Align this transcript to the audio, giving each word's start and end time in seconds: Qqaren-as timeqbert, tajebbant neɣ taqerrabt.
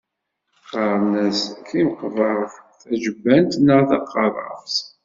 Qqaren-as 0.61 1.41
timeqbert, 1.67 2.53
tajebbant 2.81 3.51
neɣ 3.65 3.79
taqerrabt. 3.89 4.75